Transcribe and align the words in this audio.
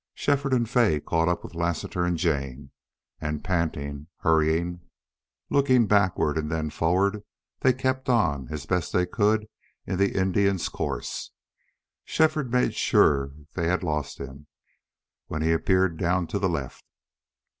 Shefford 0.15 0.51
and 0.51 0.67
Fay 0.67 0.99
caught 0.99 1.27
up 1.27 1.43
with 1.43 1.53
Lassiter 1.53 2.05
and 2.05 2.17
Jane, 2.17 2.71
and, 3.19 3.43
panting, 3.43 4.07
hurrying, 4.21 4.81
looking 5.51 5.85
backward 5.85 6.39
and 6.39 6.49
then 6.51 6.71
forward, 6.71 7.21
they 7.59 7.71
kept 7.71 8.09
on, 8.09 8.47
as 8.49 8.65
best 8.65 8.93
they 8.93 9.05
could, 9.05 9.45
in 9.85 9.99
the 9.99 10.17
Indian's 10.19 10.69
course. 10.69 11.29
Shefford 12.03 12.51
made 12.51 12.73
sure 12.73 13.31
they 13.53 13.67
had 13.67 13.83
lost 13.83 14.17
him, 14.19 14.47
when 15.27 15.43
he 15.43 15.51
appeared 15.51 15.97
down 15.99 16.25
to 16.33 16.39
the 16.39 16.49
left. 16.49 16.83